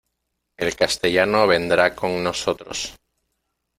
[0.57, 2.95] El castellano vendrá con nosotros.